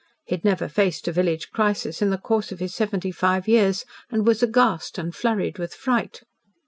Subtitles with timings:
[0.25, 3.85] He had never faced a village crisis in the course of his seventy five years,
[4.09, 6.23] and was aghast and flurried with fright.